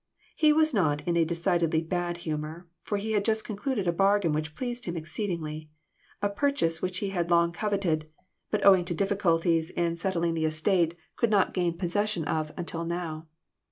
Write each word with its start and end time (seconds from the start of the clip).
He 0.35 0.51
was 0.51 0.73
not 0.73 1.07
in 1.07 1.15
a 1.15 1.23
decidedly 1.23 1.81
bad 1.83 2.17
humor, 2.25 2.67
for 2.81 2.97
he 2.97 3.11
had 3.11 3.23
just 3.23 3.45
concluded 3.45 3.87
a 3.87 3.91
bargain 3.91 4.33
which 4.33 4.55
pleased 4.55 4.85
him 4.85 4.97
exceedingly 4.97 5.69
a 6.23 6.29
purchase 6.31 6.81
which 6.81 6.97
he 6.97 7.09
had 7.11 7.29
long 7.29 7.51
coveted, 7.51 8.09
but 8.49 8.65
owing 8.65 8.83
to 8.85 8.95
difficulties 8.95 9.69
in 9.69 9.95
settling 9.95 10.33
the 10.33 10.41
334 10.49 10.49
FANATICISM. 10.49 10.57
estate, 10.57 11.17
could 11.17 11.29
not 11.29 11.53
gain 11.53 11.77
possession 11.77 12.23
of 12.23 12.51
until 12.57 12.83
now. 12.83 13.27